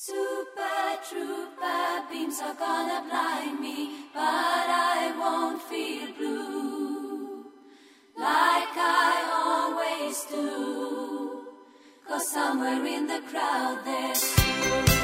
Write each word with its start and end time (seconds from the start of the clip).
Super 0.00 0.96
trooper 1.10 2.04
beams 2.08 2.40
are 2.40 2.54
gonna 2.54 3.04
blind 3.10 3.58
me, 3.58 4.06
but 4.14 4.20
I 4.22 5.12
won't 5.18 5.60
feel 5.60 6.12
blue 6.16 7.50
like 8.16 8.76
I 8.76 9.14
always 9.42 10.24
do. 10.26 11.48
Cause 12.06 12.30
somewhere 12.30 12.86
in 12.86 13.08
the 13.08 13.20
crowd 13.28 13.80
there's. 13.84 14.97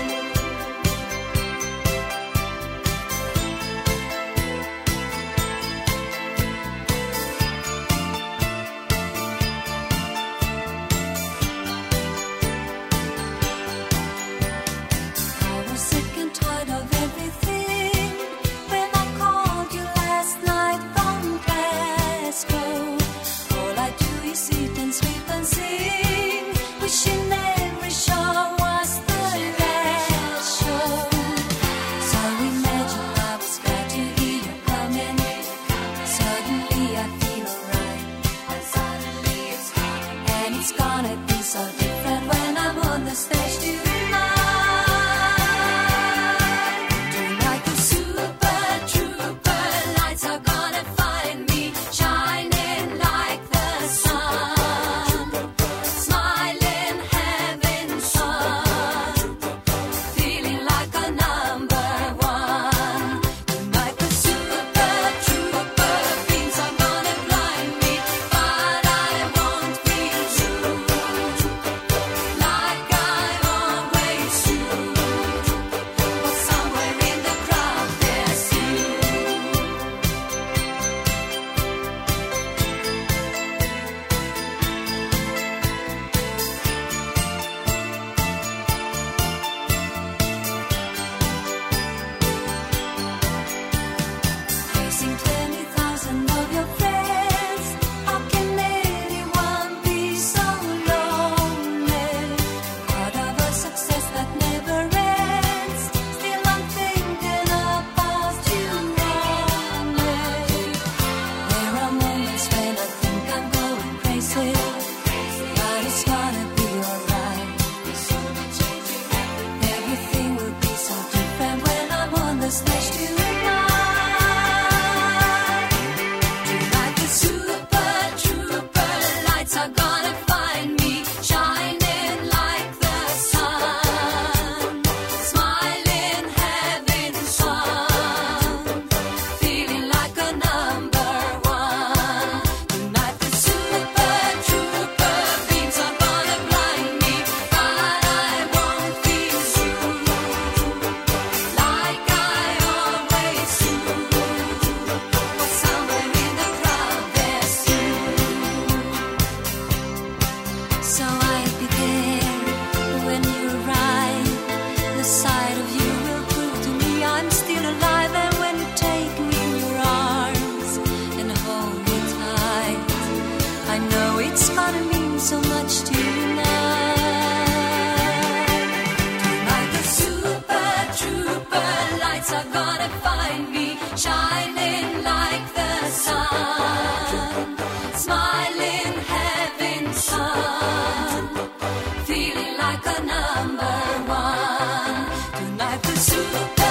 Bye. 196.32 196.63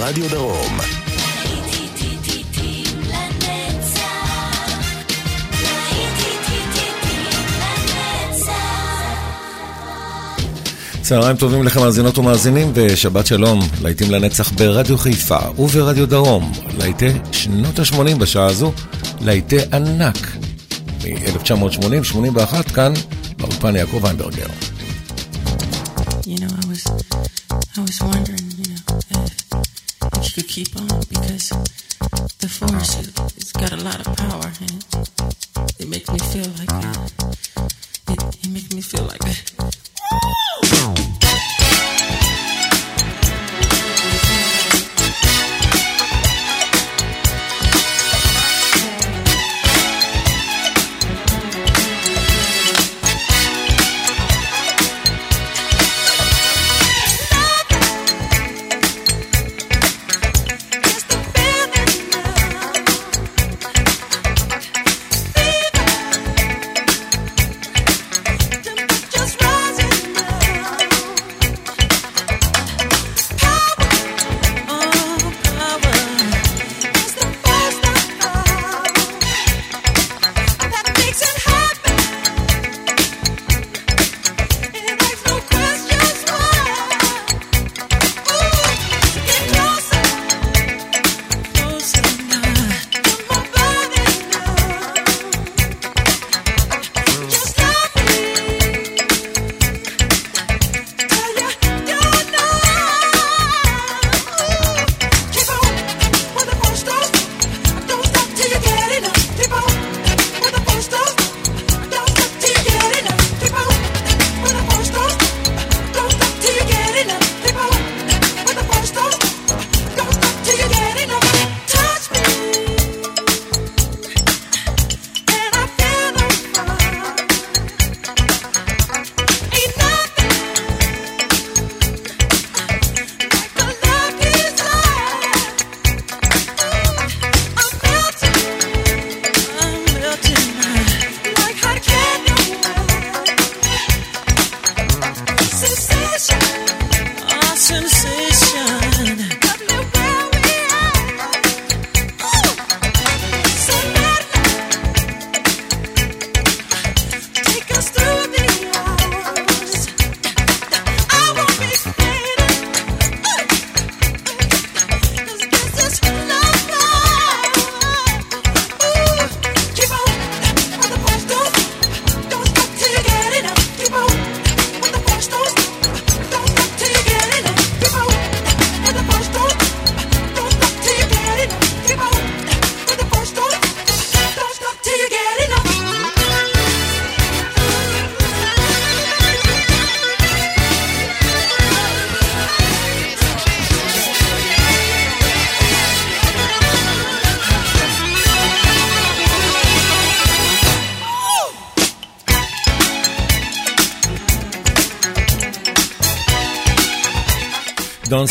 ברדיו 0.00 0.30
דרום. 0.30 0.78
צהריים 11.02 11.36
טובים 11.36 11.62
לכם 11.62 11.80
מאזינות 11.80 12.18
ומאזינים 12.18 12.72
ושבת 12.74 13.26
שלום, 13.26 13.60
להיטים 13.82 14.10
לנצח 14.10 14.52
ברדיו 14.52 14.98
חיפה 14.98 15.38
וברדיו 15.58 16.06
דרום, 16.06 16.52
להיטי 16.78 17.10
שנות 17.32 17.78
ה-80 17.78 18.18
בשעה 18.18 18.46
הזו, 18.46 18.72
להיטי 19.20 19.58
ענק 19.72 20.36
מ-1980-81 21.04 22.72
כאן 22.74 22.92
באולפן 23.38 23.76
יעקב 23.76 24.06
איינברגר. 24.06 24.46
You 26.26 26.38
know, 26.40 26.52
I 26.62 26.66
was, 26.70 26.82
I 27.76 27.80
was 27.80 28.00
wondering... 28.02 28.49
keep 30.50 30.74
on 30.76 30.88
because 31.08 31.50
the 32.40 32.48
force 32.48 32.94
has 32.96 33.52
got 33.52 33.72
a 33.72 33.76
lot 33.84 34.04
of 34.04 34.16
power 34.16 34.50
and 34.60 34.84
it 35.78 35.88
makes 35.88 36.10
me 36.10 36.18
feel 36.18 36.50
like 36.58 36.66
that. 36.66 36.99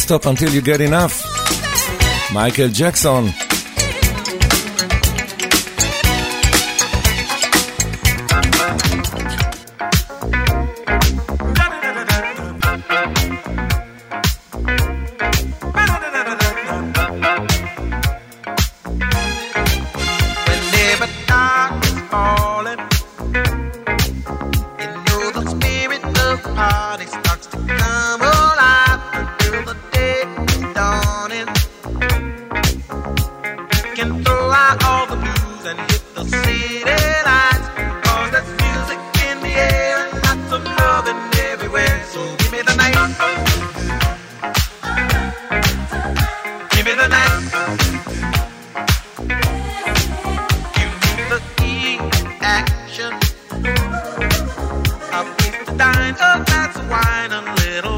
stop 0.10 0.26
until 0.26 0.50
you 0.50 0.60
get 0.60 0.82
enough. 0.82 1.24
Michael 2.34 2.70
Jackson. 2.70 3.49
a 56.40 56.44
glass 56.46 56.76
of 56.76 56.90
wine 56.90 57.32
and 57.32 57.48
little 57.60 57.89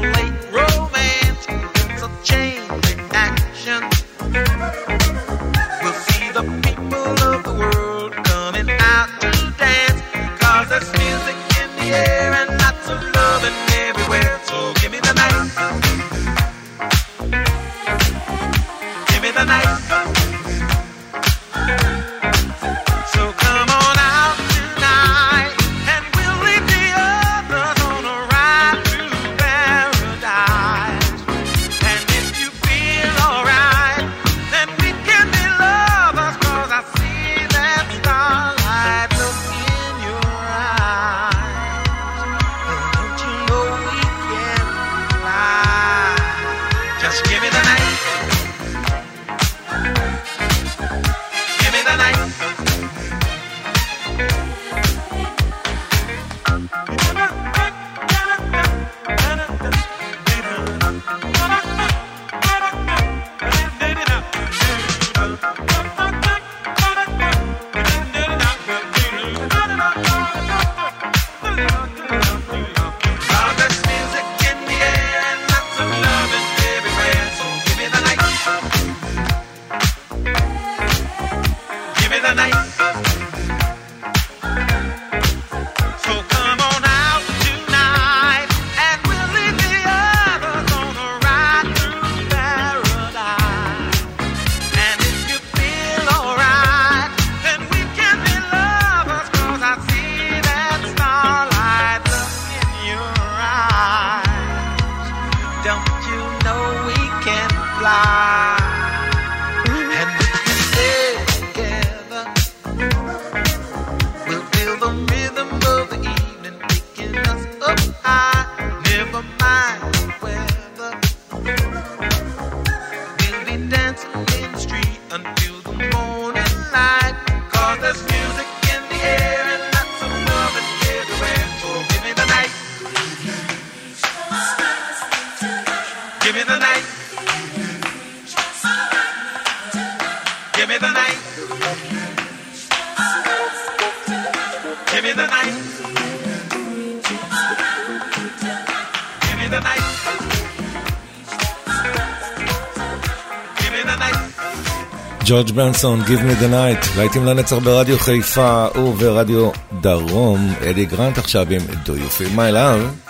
ג'ורג' 155.32 155.50
ברנסון, 155.50 156.02
Give 156.02 156.08
me 156.08 156.42
the 156.42 156.52
night, 156.52 156.98
להיטים 156.98 157.26
לנצח 157.26 157.56
ברדיו 157.56 157.98
חיפה 157.98 158.66
וברדיו 158.76 159.50
דרום, 159.80 160.54
אלי 160.62 160.84
גרנט 160.84 161.18
עכשיו 161.18 161.46
עם 161.50 161.60
Do 161.84 161.88
you 161.88 162.20
feel 162.20 162.36
my 162.36 162.52
love? 162.54 163.01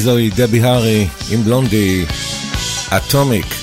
וזוהי 0.00 0.30
דבי 0.30 0.60
הארי 0.60 1.08
עם 1.30 1.44
בלונדי, 1.44 2.04
אטומיק. 2.96 3.59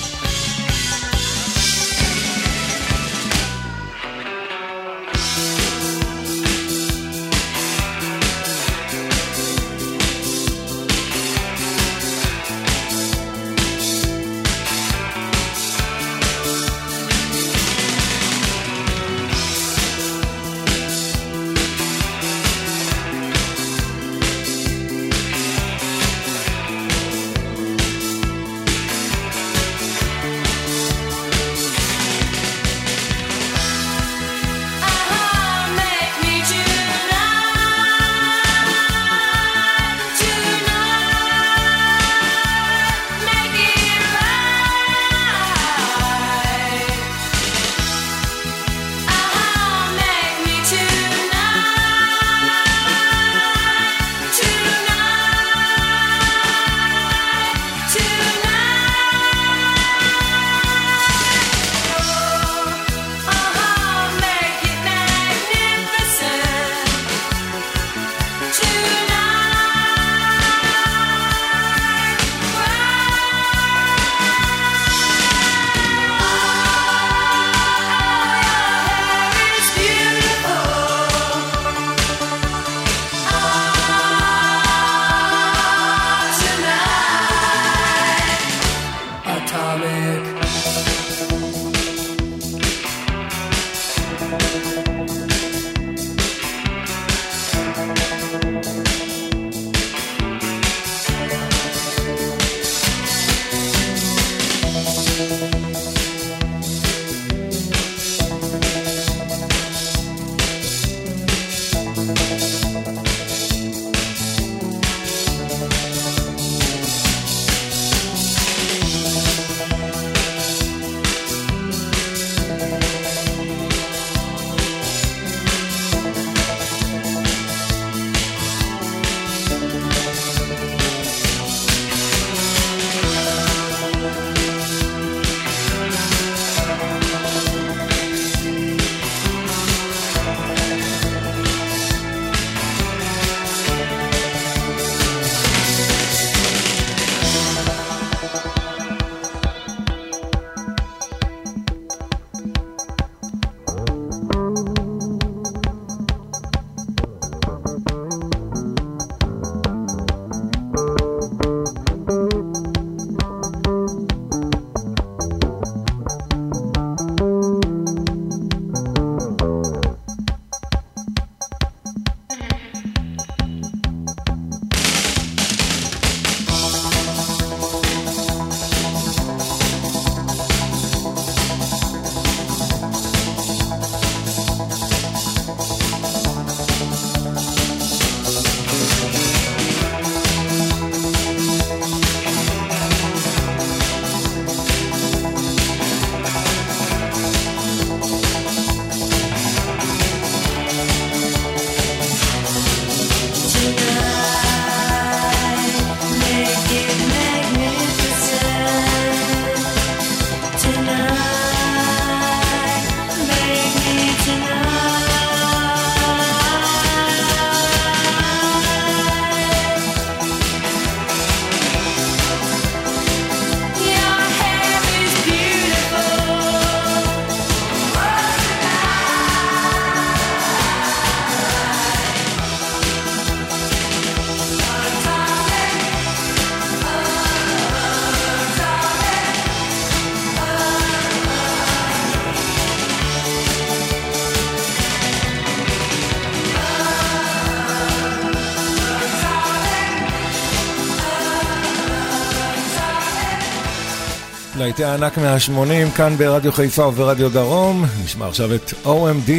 להיטי 254.68 254.84
הענק 254.84 255.18
מה-80 255.18 255.98
כאן 255.98 256.18
ברדיו 256.18 256.52
חיפה 256.52 256.86
וברדיו 256.88 257.30
דרום. 257.30 257.86
נשמע 258.04 258.28
עכשיו 258.28 258.56
את 258.56 258.74
OMD, 258.86 259.32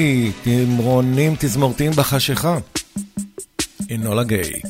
תמרונים 0.42 1.34
תזמורתיים 1.38 1.92
בחשיכה. 1.92 2.58
אינולה 3.90 4.22
גיי. 4.22 4.60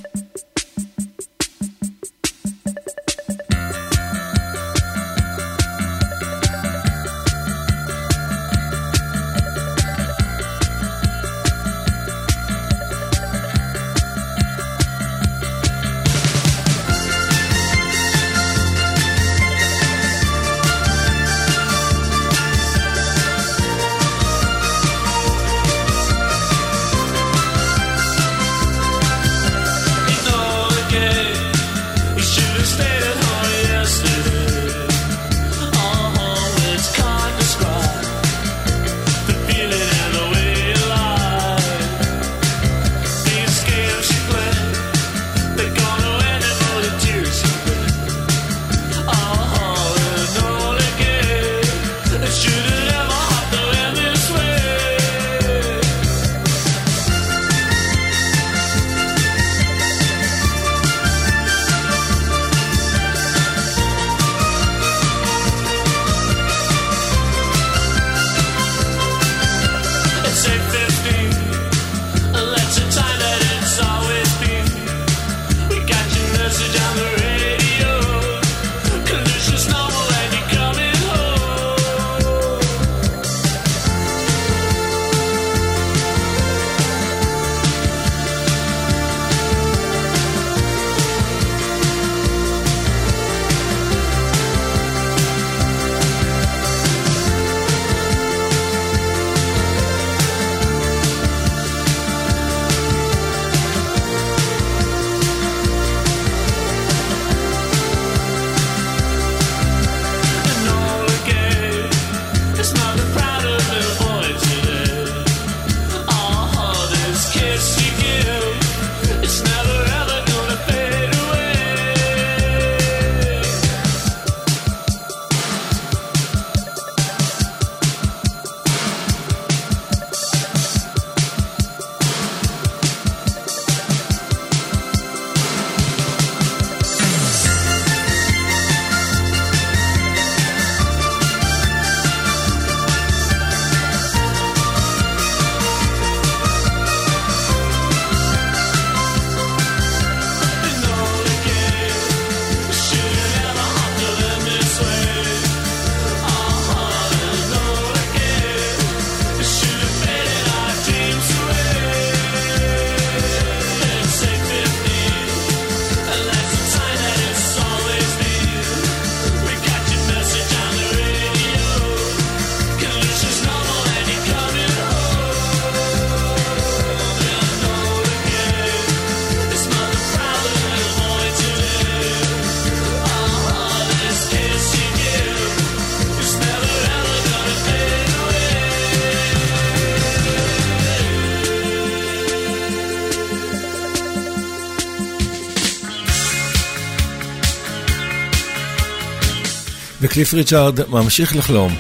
קליף 200.19 200.35
ריצ'ארד 200.35 200.91
ממשיך 200.91 201.37
לחלום. 201.37 201.73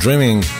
Dreaming. 0.00 0.59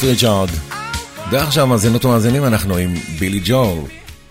קליף 0.00 0.10
ריצ'ארד. 0.10 0.48
ועכשיו 1.30 1.66
מאזינות 1.66 2.04
ומאזינים 2.04 2.44
אנחנו 2.44 2.76
עם 2.76 2.94
בילי 3.18 3.40
ג'ו. 3.44 3.86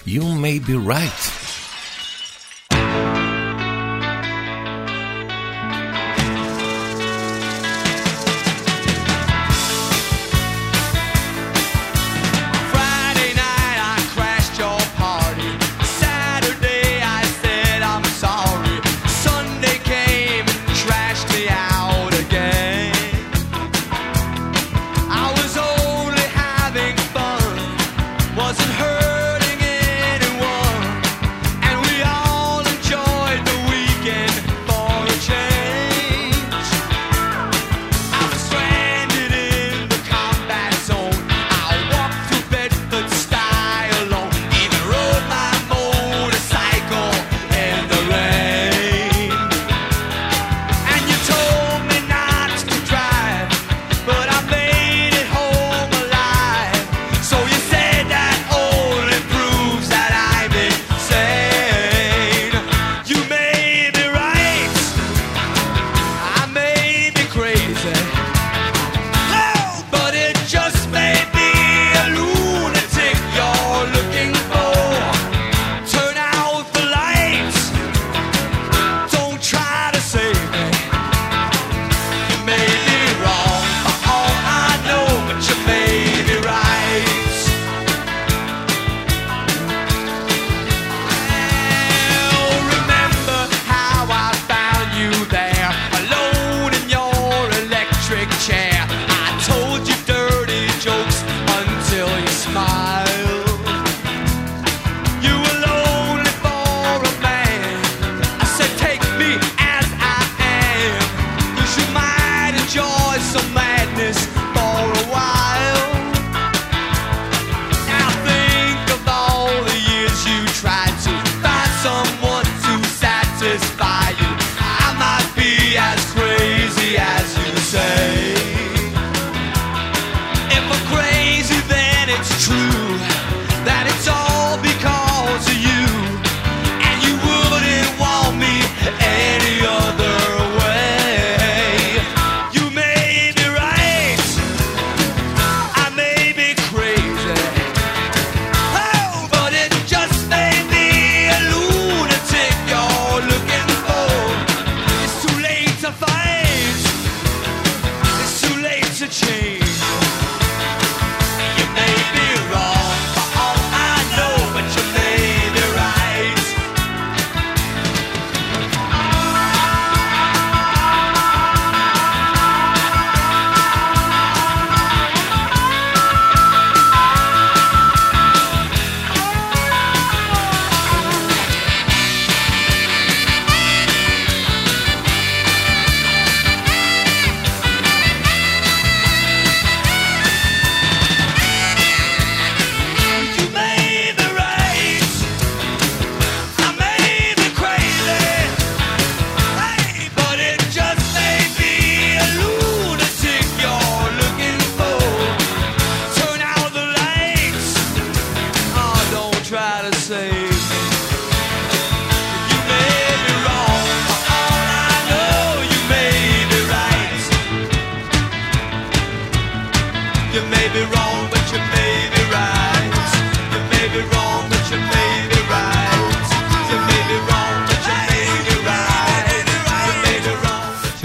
You 0.08 0.22
may 0.22 0.70
be 0.70 0.74
right. 0.88 1.37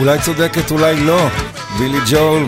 אולי 0.02 0.18
צודקת, 0.18 0.70
אולי 0.70 1.00
לא. 1.00 1.28
בילי 1.78 1.98
ג'ול. 2.10 2.46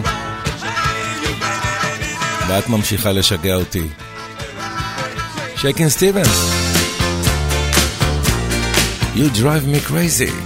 ואת 2.48 2.68
ממשיכה 2.68 3.12
לשגע 3.12 3.54
אותי. 3.54 3.88
שייקין 5.56 5.88
סטיבנס. 5.88 6.50
You 9.16 9.38
drive 9.38 9.66
me 9.74 9.90
crazy. 9.90 10.43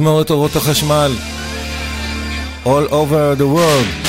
תזמורת 0.00 0.30
אורות 0.30 0.56
החשמל. 0.56 1.12
All 2.64 2.88
over 2.90 3.36
the 3.38 3.46
world. 3.56 3.99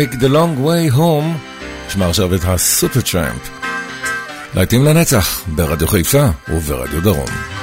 Take 0.00 0.12
the 0.12 0.28
Long 0.28 0.56
Way 0.66 0.96
Home, 0.96 1.38
נשמע 1.86 2.08
עכשיו 2.08 2.34
את 2.34 2.40
הסופר 2.44 3.00
טראמפ. 3.00 3.50
להיטים 4.54 4.84
לנצח, 4.84 5.44
ברדיו 5.46 5.88
חיפה 5.88 6.26
וברדיו 6.48 7.02
דרום. 7.02 7.59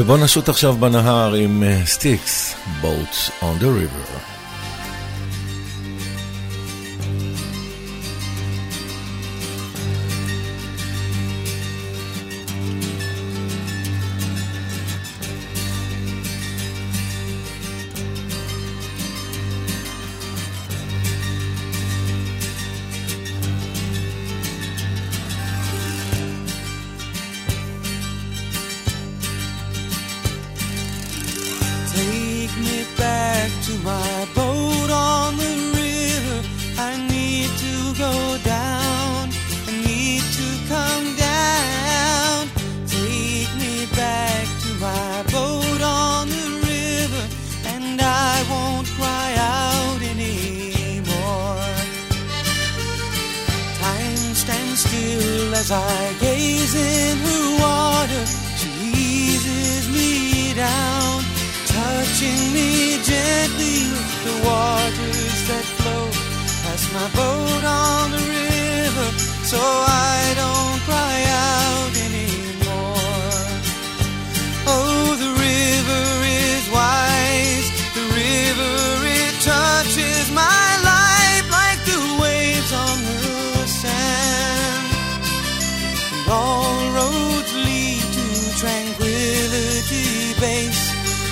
ובוא 0.00 0.18
נשוט 0.18 0.48
עכשיו 0.48 0.76
בנהר 0.76 1.34
עם 1.34 1.62
אה, 1.62 1.86
סטיקס, 1.86 2.54
Boats 2.82 3.30
on 3.42 3.62
the 3.62 3.66
River. 3.66 4.39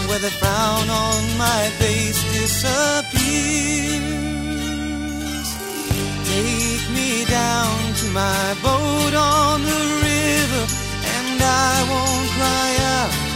with 0.08 0.24
a 0.24 0.30
frown 0.30 0.88
on 0.88 1.22
my 1.36 1.68
face 1.78 2.20
disappears. 2.32 3.08
Take 6.24 6.90
me 6.96 7.24
down 7.26 7.94
to 8.00 8.06
my 8.10 8.56
boat 8.62 9.14
on 9.14 9.62
the 9.62 9.82
river, 10.08 10.64
and 11.16 11.42
I 11.42 11.84
won't 11.90 12.28
cry 12.36 12.76
out. 12.96 13.27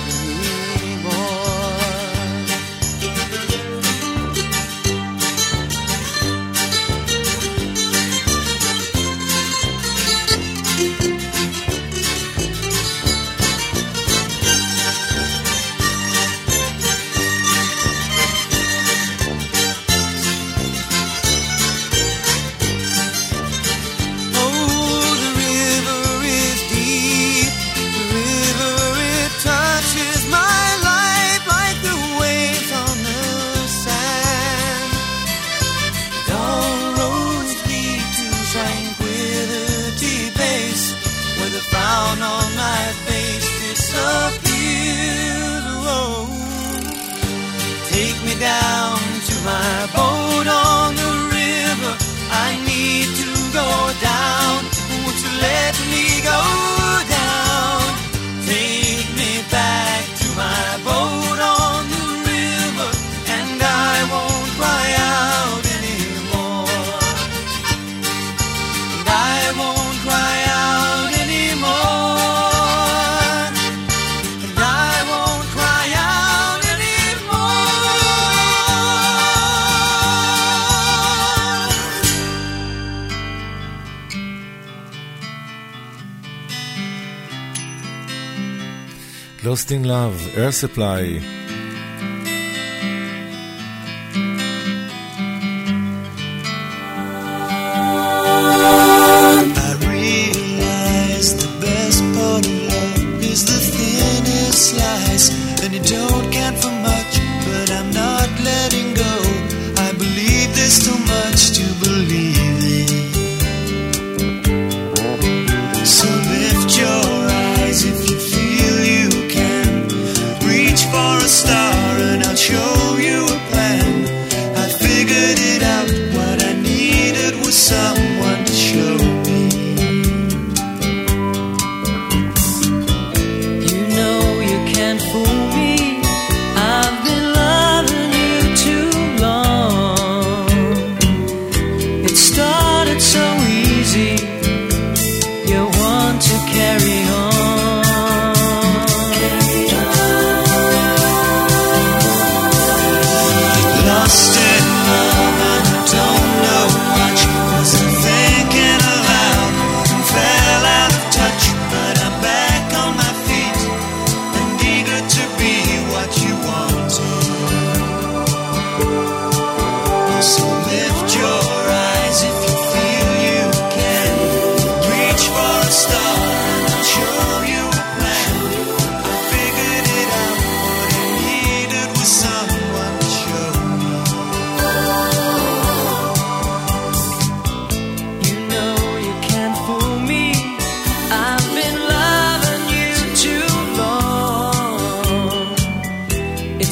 Lost 89.44 89.72
in 89.72 89.82
Love, 89.82 90.36
Air 90.36 90.52
Supply. 90.52 91.41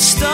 stop. 0.01 0.30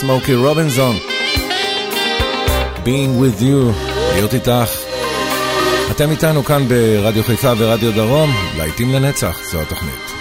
סמוקי 0.00 0.34
רובינזון. 0.34 0.96
Being 2.84 3.22
with 3.22 3.40
you, 3.40 3.88
להיות 4.14 4.34
איתך. 4.34 4.70
אתם 5.90 6.10
איתנו 6.10 6.44
כאן 6.44 6.68
ברדיו 6.68 7.24
חיפה 7.24 7.52
ורדיו 7.58 7.92
דרום, 7.92 8.30
להיטים 8.58 8.92
לנצח, 8.92 9.38
זו 9.52 9.60
התוכנית. 9.60 10.12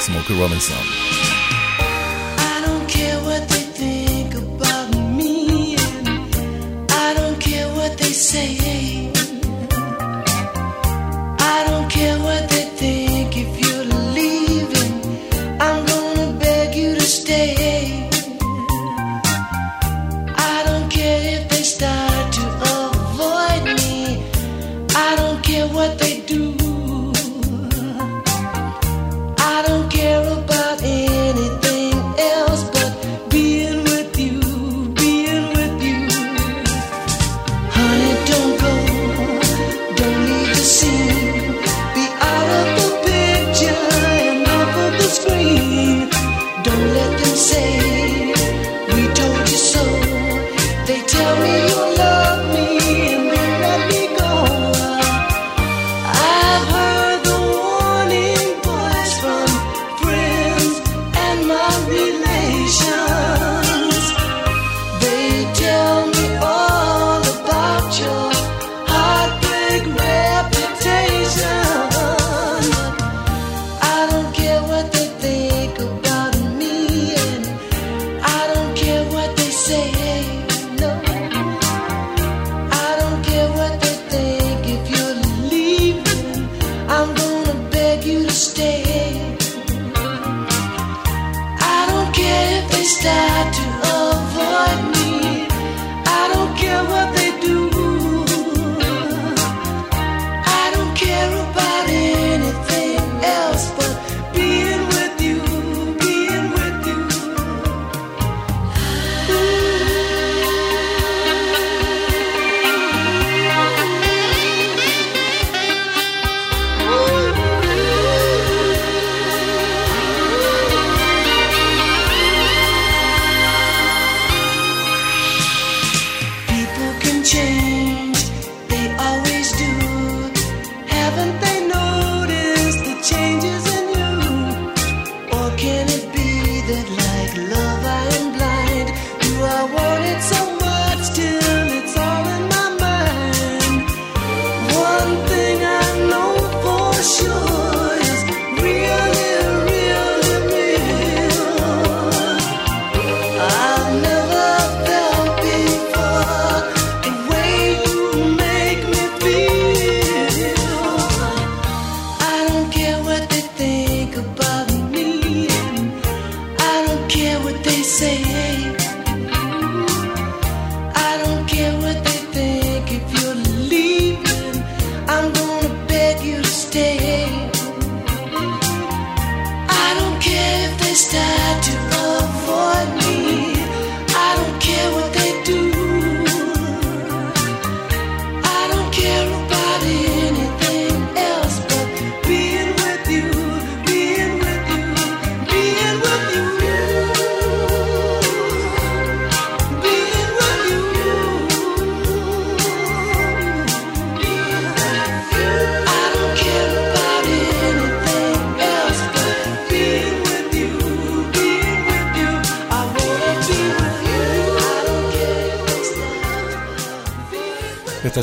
סמוקי 0.00 0.32
רובינזון. 0.32 1.01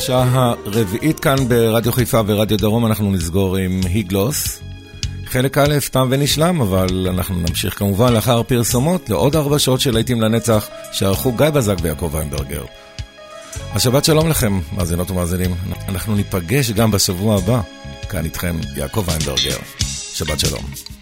השעה 0.09 0.53
הרביעית 0.65 1.19
כאן 1.19 1.47
ברדיו 1.47 1.91
חיפה 1.91 2.21
ורדיו 2.27 2.57
דרום, 2.57 2.85
אנחנו 2.85 3.11
נסגור 3.11 3.57
עם 3.57 3.81
היגלוס. 3.89 4.59
חלק 5.25 5.57
א' 5.57 5.77
תם 5.91 6.07
ונשלם, 6.11 6.61
אבל 6.61 7.07
אנחנו 7.09 7.35
נמשיך 7.35 7.79
כמובן 7.79 8.13
לאחר 8.13 8.43
פרסומות 8.43 9.09
לעוד 9.09 9.35
ארבע 9.35 9.59
שעות 9.59 9.79
של 9.79 9.93
להיטים 9.93 10.21
לנצח 10.21 10.67
שערכו 10.91 11.31
גיא 11.31 11.49
בזק 11.49 11.75
ויעקב 11.81 12.09
ויינברגר. 12.13 12.63
השבת 13.73 14.05
שלום 14.05 14.29
לכם, 14.29 14.59
מאזינות 14.75 15.11
ומאזינים. 15.11 15.55
אנחנו 15.89 16.15
ניפגש 16.15 16.71
גם 16.71 16.91
בשבוע 16.91 17.37
הבא, 17.37 17.61
כאן 18.09 18.25
איתכם 18.25 18.55
יעקב 18.75 19.03
ויינברגר. 19.07 19.57
שבת 20.13 20.39
שלום. 20.39 20.98